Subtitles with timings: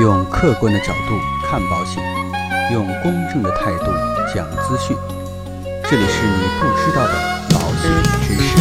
[0.00, 2.00] 用客观的角度看保险，
[2.72, 3.86] 用公正的态度
[4.32, 4.96] 讲资讯。
[5.90, 7.14] 这里是你不知道的
[7.50, 7.90] 保险
[8.22, 8.56] 知识。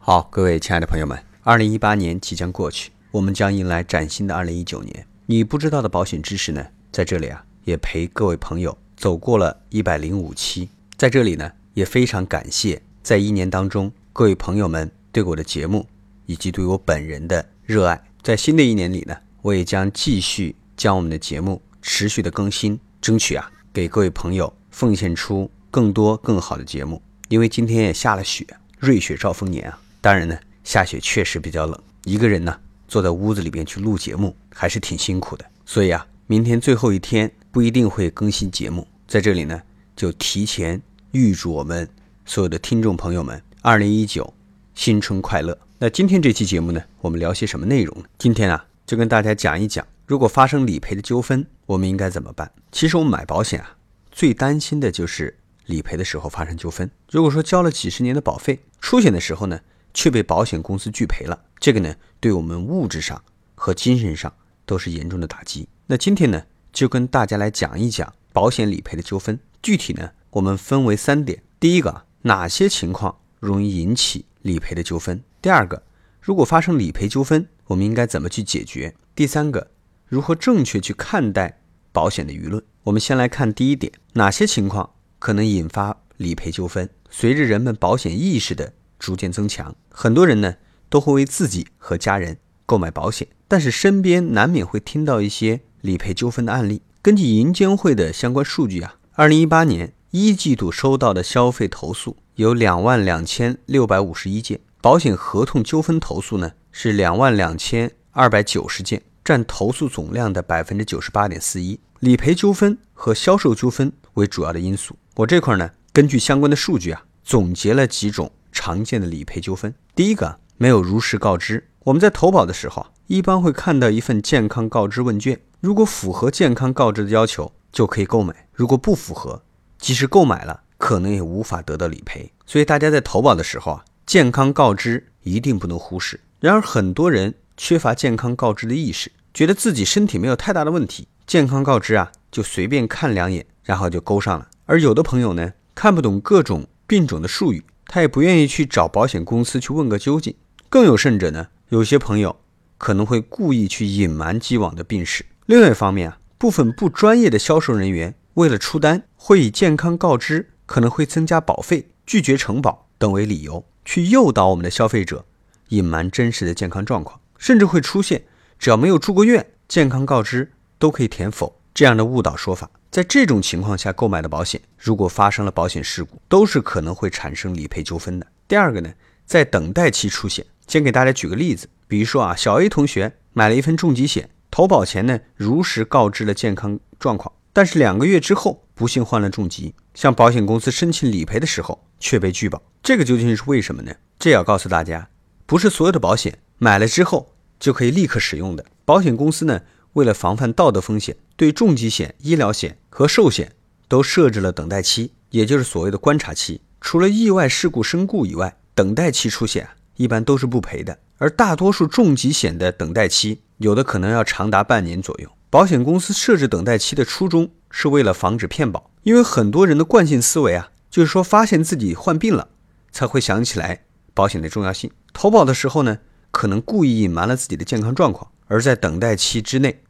[0.00, 5.06] 好，各位亲爱的朋友们，二零一八年即将过去，我们将迎来崭新的二零一九年。
[5.26, 10.70] 你不知道的保险知识呢，在这里啊，也陪各位朋友走过了一百零五期。
[10.96, 15.86] 在这里呢，也非常感谢在一年当中各位朋友们对我的节目
[16.26, 18.02] 以及对我本人的热爱。
[18.22, 27.00] 在新的一年里呢，我也将继续将我们的节目持续的更新，争取啊给各位朋友奉献出更多更好的节目。
[27.28, 28.44] 因为今天也下了雪，
[28.80, 29.78] 瑞雪兆丰年啊。
[30.00, 35.44] 当然呢，下雪确实比较冷，一个人呢坐在屋子里边去录节目还是挺辛苦的。
[35.64, 39.62] 所以啊，明天最后一天不一定会更新节目，在这里呢
[39.94, 40.82] 就提前
[41.12, 41.88] 预祝我们
[42.26, 44.32] 所有的听众朋友们二零一九
[44.74, 45.58] 新春快乐。
[45.78, 48.04] 那今天这期节目呢，我们聊些什么内容呢？
[48.16, 52.50] 今天啊，就跟大家讲一讲，如果发生理赔的纠纷，我们应该怎么办？
[52.72, 53.76] 其实我们买保险啊，
[54.10, 56.90] 最担心的就是理赔的时候发生纠纷。
[57.10, 59.60] 如果说交了几十年的保费，出险的时候呢？
[59.92, 63.20] 却被保险公司拒赔了，这个呢，对我们物质上
[63.56, 64.32] 和精神上
[64.64, 65.68] 都是严重的打击。
[65.88, 69.36] 那今天呢，就跟大家来讲一讲保险理赔的纠纷。
[69.60, 75.82] 具体呢，我们分为三点：第一个，哪些情况容易引起理赔的纠纷；第二个，
[76.20, 79.72] 如果发生理赔纠纷，我们应该怎么去解决；第三个，
[80.06, 81.60] 如何正确去看待
[81.90, 82.62] 保险的舆论。
[82.84, 86.88] 我们先来看第一点，哪些情况可能引发理赔纠纷？
[87.10, 90.54] 随着人们保险意识的逐渐增强，很多人呢
[90.88, 96.82] 都会为自己和家人购买保险，但是身边难免会听到一些理赔纠纷的案例。
[97.02, 111.78] 根据银监会的相关数据啊，二零一八年一季度收到的消费投诉有两万两千六百五十一件，保险合同纠纷投诉呢是两万两千二百九十件，占投诉总量的百分之九十八点四一。
[111.98, 114.96] 理赔纠纷和销售纠纷为主要的因素。
[115.16, 118.32] 我这块呢，根据相关的数据啊，总结了几种。
[118.50, 121.68] 常见的理赔纠纷，第一个没有如实告知。
[121.84, 129.42] 我们在投保的时候啊，一般会看到一份健康告知问卷，如果符合健康告知的要求，就可以购买；如果不符合，
[129.78, 132.32] 即使购买了，可能也无法得到理赔。
[132.46, 136.18] 所以大家在投保的时候啊，健康告知一定不能忽视。
[136.40, 144.48] 然而很多人缺乏健康告知的意识，觉得自己身体没有太大的问题，健康告知啊就随便看两眼，然后就勾上了。
[144.64, 147.62] 而有的朋友呢，看不懂各种病种的术语。
[147.92, 150.34] 他也不愿意去找保险公司去问个究竟，
[150.68, 152.36] 更有甚者呢，有些朋友
[152.78, 155.26] 可能会故意去隐瞒既往的病史。
[155.46, 165.26] 另外一方面啊，部分不专业的销售人员为了出单，会以健康告知可能会增加保费、拒绝承保等为理由，去诱导我们的消费者
[165.70, 168.22] 隐瞒真实的健康状况，甚至会出现
[168.56, 172.70] 只要没有住过院，健康告知都可以填否这样的误导说法。
[172.88, 178.26] 在这种情况下购买的保险，如果发生了保险事故，都是可能会产生理赔纠纷的。
[178.46, 178.92] 第二个呢，
[179.26, 193.92] 在等待期出险，先给大家举个例子，比如说啊，小 A 同学买了一份重疾险，投保前呢如实告知了健康状况，但是两个月之后不幸患了重疾，向保险公司申请理赔的时候却被拒保，这个究竟是为什么呢？
[194.18, 195.10] 这要告诉大家，
[195.44, 199.60] 不是所有的保险买了之后就可以立刻使用的，保险公司呢。
[199.92, 203.52] 为了防范道德风险，对重疾险、医疗险和寿险
[203.86, 206.62] 都设置了等待期，也就是所谓的观察期。
[206.80, 210.98] 除了意外事故身故以外，等待期出险一般都是不赔的。
[211.18, 215.30] 而大多数重疾险的等待期，有的可能要长达半年左右。
[215.50, 222.50] 保险公司设置等待期的初衷是为了防止骗保，因为很多人的惯性思维啊，就是说发现自己患病了，
[222.92, 223.82] 才会想起来
[224.14, 224.92] 保险的重要性。
[225.12, 225.98] 投保的时候呢，
[226.30, 228.30] 可能故意隐瞒了自己的健康状况。
[228.46, 229.82] 而在等待期之内，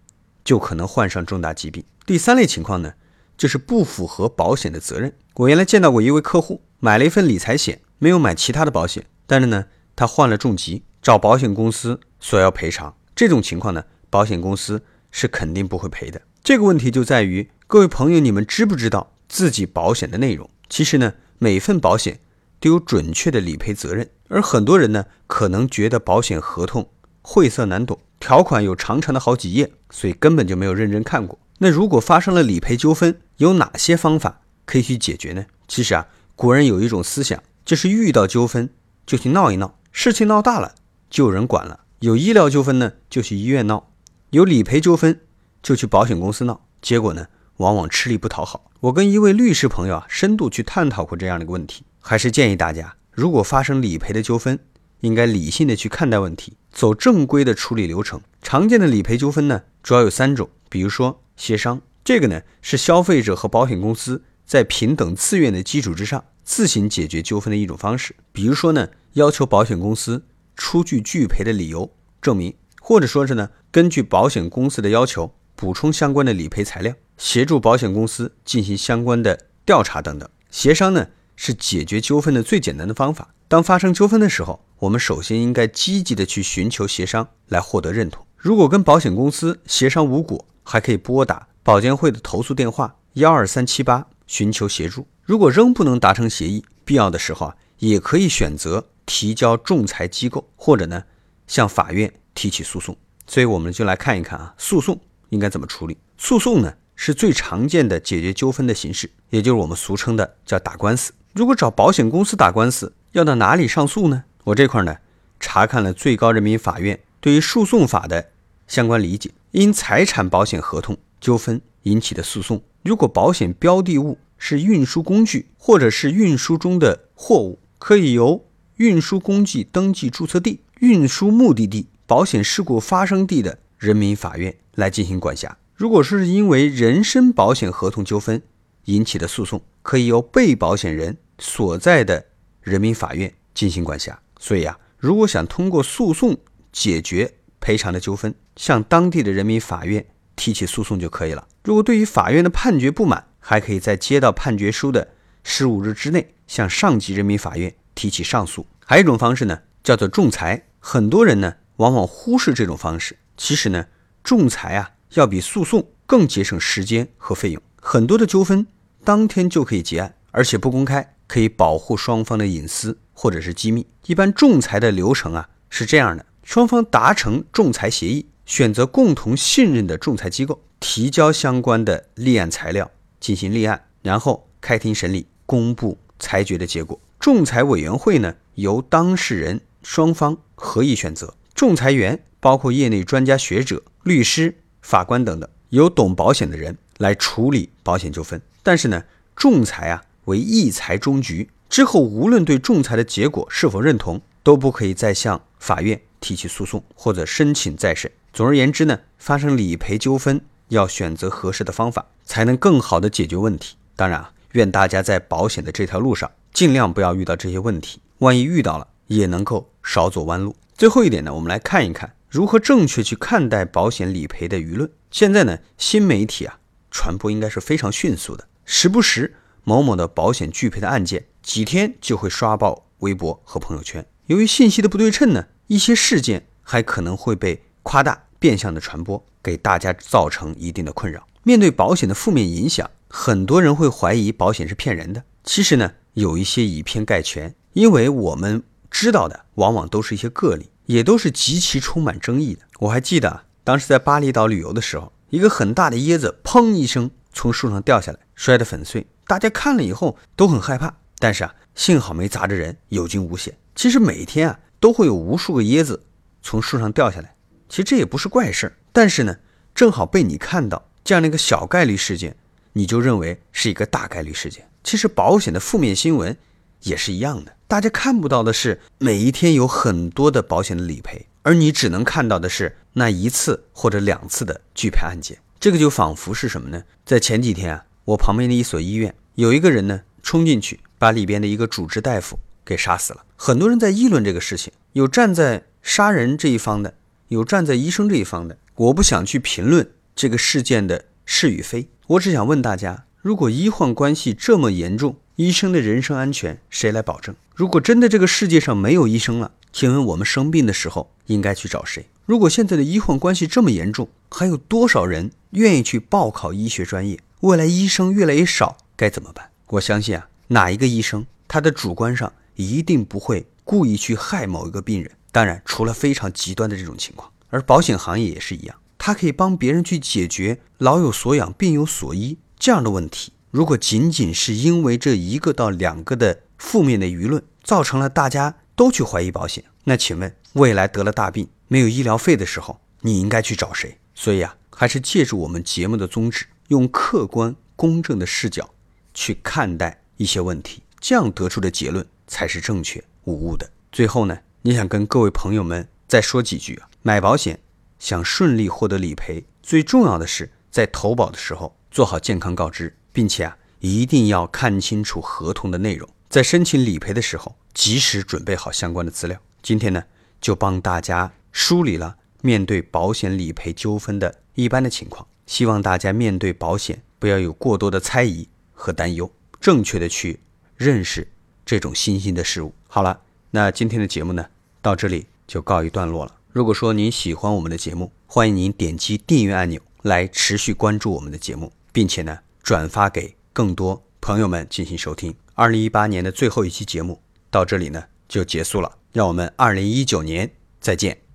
[0.42, 1.84] 就可能患上重大疾病。
[2.06, 2.94] 第三类情况呢，
[3.36, 5.14] 就是不符合保险的责任。
[5.34, 12.94] 我原来见到过一位客户买了一份理财险，没有买其他的保险，但是呢，他患了重疾，找保险公司索要赔偿。
[13.14, 16.20] 这种情况呢，保险公司是肯定不会赔的。
[16.42, 20.48] 这个问题就在于各位朋友，你们知不知道自己保险的内容？
[20.68, 22.20] 其实呢，每份保险
[22.58, 26.88] 都有准确的理赔责任，而很多人呢，可能觉得保险合同
[27.22, 27.98] 晦涩难懂。
[28.18, 31.38] 条款有长长的好几页，所以根本就没有认真看过。
[31.58, 35.46] 那如果发生了理赔纠纷，有哪些方法可以去解决呢？
[35.68, 36.06] 其实啊，
[36.36, 38.70] 古人有一种思想，就是遇到纠纷
[39.06, 40.74] 就去闹一闹，事情闹大了
[41.08, 41.80] 就有人管了。
[42.00, 43.89] 有医疗纠纷呢，就去医院闹；
[44.30, 45.20] 有理赔纠纷
[45.60, 46.64] 就去保险公司闹。
[46.80, 48.70] 结果呢，往往吃力不讨好。
[48.78, 54.60] 我跟一位律师朋友啊，深度去探讨过这样的一个问题，还是建议大家如果发生理赔的纠纷，
[55.00, 58.20] 应该理性的去看待问题，走正规的处理流程。
[58.40, 68.14] 常见的理赔纠纷呢，主要有三种，比如说协商，这个呢是消费者和保险公司在平等自愿的基础之上自行解决纠纷的一种方式。
[68.30, 70.24] 比如说呢，要求保险公司
[70.54, 71.90] 出具拒赔的理由
[72.22, 72.54] 证明，
[72.90, 80.28] 或者说是呢，根据保险公司的要求补充相关的理赔材料，协助保险公司进行相关的调查等等。
[80.50, 81.06] 协商呢
[81.36, 83.32] 是解决纠纷的最简单的方法。
[83.46, 88.26] 当发生纠纷的时候，我们首先应该积极的去寻求协商来获得认同。
[88.36, 95.06] 如果跟保险公司协商无果，还可以拨打保监会的投诉电话幺二三七八寻求协助。
[95.22, 101.04] 如果仍不能达成协议，必要的时候啊，也可以选择提交仲裁机构，或者呢
[101.46, 102.96] 向法院提起诉讼。
[103.26, 104.98] 所以我们就来看一看啊，诉讼
[105.28, 105.98] 应该怎么处理。
[106.16, 111.12] 诉讼呢是最常见的解决纠纷的形式，也就是我们俗称的叫打官司。
[111.34, 114.24] 如果找保险公司打官司，要到哪里上诉呢？
[114.44, 114.96] 我这块呢
[115.38, 116.98] 查看了最高人民法院。
[117.20, 118.30] 对于诉讼法的
[118.66, 128.46] 相关理解，因财产保险合同纠纷引起的诉讼，如果保险标的物是运输工具或者是运输中的货物，可以由
[128.76, 135.56] 运输工具登记注册地、运输目的地、保险事故发生地的人民法院来进行管辖。
[135.76, 138.42] 如果是因为人身保险合同纠纷
[138.86, 142.26] 引起的诉讼，可以由被保险人所在的
[142.62, 144.20] 人民法院进行管辖。
[144.40, 146.36] 所以啊，如果想通过诉讼，
[146.72, 150.04] 解决赔偿的纠纷，向当地的人民法院
[150.34, 151.46] 提起诉讼就可以了。
[151.62, 155.06] 如果对于法院的判决不满，还可以在接到判决书的
[155.44, 158.66] 十五日之内，向上级人民法院提起上诉。
[158.84, 160.66] 还有一种方式呢，叫做仲裁。
[160.80, 163.16] 很多人呢，往往忽视这种方式。
[163.38, 163.86] 其实呢，
[164.22, 167.62] 仲裁啊，要比诉讼更节省时间和费用。
[167.80, 168.66] 很多的纠纷
[169.02, 173.86] 当天就可以结案，而且不公开，可以保护双方的隐私或者是机密。
[174.04, 176.26] 一般仲裁的流程啊是这样的。
[176.42, 187.00] 双方达成仲裁协议，选择共同信任的仲裁机构，提交相关的立案材料进行立案，然后开庭审理，公布裁决的结果。
[187.18, 198.40] 仲裁委员会呢，由当事人双方合议选择，仲裁员包括业内专家学者、律师、法官等等，由懂保险的人来处理保险纠纷。
[198.62, 199.04] 但是呢，
[199.36, 206.00] 仲裁啊为一裁终局，之后无论对仲裁的结果是否认同，都不可以再向法院。
[206.18, 208.10] 提起诉讼或者申请再审。
[208.32, 213.76] 总而言之呢，发生理赔纠纷要选择合适的方法，才能更好的解决问题。
[213.94, 220.56] 当然啊，愿大家在保险的这条路上尽量不要遇到这些问题，万一遇到了，也能够少走弯路。
[220.74, 224.90] 最后一点呢，我们来看一看如何正确去看待保险理赔的舆论。
[225.10, 226.58] 现在呢，新媒体啊
[226.90, 234.06] 传播应该是非常迅速的，时不时某某的保险拒赔的案件，几天就会刷爆微博和朋友圈。
[234.26, 235.46] 由于信息的不对称呢。
[235.66, 241.24] 一些事件还可能会被夸大、变相的传播，给大家造成一定的困扰。
[241.44, 245.22] 面对保险的负面影响，很多人会怀疑保险是骗人的。
[245.44, 252.62] 其实呢，有一些以偏概全，因为我们知道的往往都是一些个例，也都是极其充满争议的。
[252.80, 260.94] 我还记得当时在巴厘岛旅游的时候，一个很大的椰子砰一声从树上掉下来，摔得粉碎，大家看了以后都很害怕。
[261.18, 263.56] 但是啊，幸好没砸着人，有惊无险。
[263.74, 264.58] 其实每天啊。
[264.80, 266.04] 都会有无数个椰子
[266.40, 267.34] 从树上掉下来，
[267.68, 268.72] 其实这也不是怪事儿。
[268.92, 269.36] 但是呢，
[269.74, 272.34] 正好被你看到这样的一个小概率事件，
[272.72, 274.66] 你就认为是一个大概率事件。
[274.82, 276.34] 其实保险的负面新闻
[276.82, 285.38] 也是一样的，大家看不到的是每一天有很多的保险的理赔，而你只能看到的是那一次或者两次的拒赔案件。
[285.58, 286.82] 这个就仿佛是什么呢？
[287.04, 292.38] 在前几天啊，我旁边的一所医院有一个人呢冲进去，把里边的一个主治大夫。
[292.62, 296.94] 给杀死了，很多人在议论这个事情，有站在杀人这一方的，
[297.26, 298.58] 有站在医生这一方的。
[298.76, 307.34] 我不想去评论这个事件的是与非，我只想问大家：如果医患关系这么严重，医生的人身安全谁来保证？
[307.54, 312.04] 如果真的这个世界上没有医生了，请问我们生病的时候应该去找谁？
[312.26, 317.18] 如果现在的医患关系这么严重，还有多少人愿意去报考医学专业？
[317.40, 319.48] 未来医生越来越少，该怎么办？
[319.68, 322.30] 我相信啊，哪一个医生他的主观上。
[322.56, 333.32] 一定不会故意去害某一个病人，当然，除了非常极端的这种情况，而保险行业也是一样，它可以帮别人去解决老有所养、病有所医这样的问题。
[333.50, 343.98] 如果仅仅是因为这一个到两个的负面的舆论，造成了大家都去怀疑保险，那请问未来得了大病没有医疗费的时候，你应该去找谁？
[344.14, 348.70] 所以啊，还是借助我们节目的宗旨，用客观公正的视角
[349.12, 352.06] 去看待一些问题，这样得出的结论。
[352.30, 353.68] 才是正确无误的。
[353.90, 356.88] 最后呢，你想跟各位朋友们再说几句啊？
[357.02, 357.58] 买保险
[357.98, 369.40] 想顺利获得理赔，最重要的是在投保的时候做好健康告知，并且啊一定要看清楚合同的内容，在申请理赔的时候及时准备好相关的资料。
[369.62, 370.04] 今天呢，
[370.40, 380.40] 就帮大家梳理了面对保险理赔纠纷的一般的情况，希望大家面对保险不要有过多的猜疑和担忧，正确的去
[380.76, 381.26] 认识
[381.66, 382.72] 这种新兴的事物。
[382.88, 384.46] 好了，那今天的节目呢，
[384.80, 386.34] 到这里就告一段落了。
[386.52, 395.34] 如果说您喜欢我们的节目，欢迎您点击订阅按钮来持续关注我们的节目，并且呢，转发给更多朋友们进行收听。
[395.54, 398.98] 二零一八年的最后一期节目到这里呢就结束了。
[399.12, 400.50] 让我们二零一九年
[400.80, 401.29] 再见。